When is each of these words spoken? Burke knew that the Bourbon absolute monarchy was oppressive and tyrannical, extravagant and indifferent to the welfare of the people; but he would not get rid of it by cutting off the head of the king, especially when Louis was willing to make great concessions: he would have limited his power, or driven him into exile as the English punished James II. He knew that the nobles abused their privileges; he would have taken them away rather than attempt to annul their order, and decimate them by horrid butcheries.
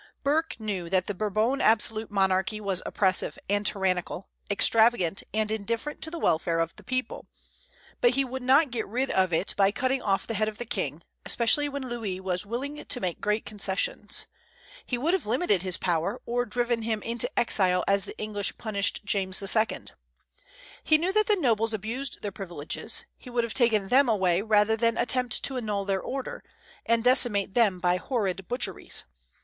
Burke 0.23 0.59
knew 0.59 0.89
that 0.89 1.05
the 1.05 1.13
Bourbon 1.13 1.61
absolute 1.61 2.09
monarchy 2.09 2.59
was 2.59 2.81
oppressive 2.87 3.37
and 3.47 3.67
tyrannical, 3.67 4.29
extravagant 4.49 5.21
and 5.31 5.51
indifferent 5.51 6.01
to 6.01 6.09
the 6.09 6.17
welfare 6.17 6.57
of 6.59 6.75
the 6.75 6.83
people; 6.83 7.27
but 8.01 8.15
he 8.15 8.25
would 8.25 8.41
not 8.41 8.71
get 8.71 8.87
rid 8.87 9.11
of 9.11 9.31
it 9.31 9.53
by 9.55 9.69
cutting 9.69 10.01
off 10.01 10.25
the 10.25 10.33
head 10.33 10.47
of 10.47 10.57
the 10.57 10.65
king, 10.65 11.03
especially 11.23 11.69
when 11.69 11.87
Louis 11.87 12.19
was 12.19 12.47
willing 12.47 12.83
to 12.83 12.99
make 12.99 13.21
great 13.21 13.45
concessions: 13.45 14.25
he 14.87 14.97
would 14.97 15.13
have 15.13 15.27
limited 15.27 15.61
his 15.61 15.77
power, 15.77 16.19
or 16.25 16.45
driven 16.47 16.81
him 16.81 17.03
into 17.03 17.29
exile 17.37 17.83
as 17.87 18.05
the 18.05 18.17
English 18.17 18.57
punished 18.57 19.01
James 19.05 19.39
II. 19.55 19.81
He 20.83 20.97
knew 20.97 21.13
that 21.13 21.27
the 21.27 21.35
nobles 21.35 21.75
abused 21.75 22.23
their 22.23 22.31
privileges; 22.31 23.05
he 23.19 23.29
would 23.29 23.43
have 23.43 23.53
taken 23.53 23.89
them 23.89 24.09
away 24.09 24.41
rather 24.41 24.75
than 24.75 24.97
attempt 24.97 25.43
to 25.43 25.57
annul 25.57 25.85
their 25.85 26.01
order, 26.01 26.43
and 26.87 27.03
decimate 27.03 27.53
them 27.53 27.79
by 27.79 27.97
horrid 27.97 28.47
butcheries. 28.47 29.05